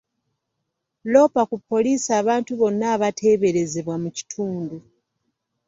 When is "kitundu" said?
4.17-4.77